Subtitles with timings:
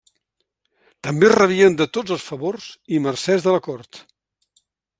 [1.07, 2.65] També rebien de tots els favors
[2.97, 4.01] i mercès de la cort.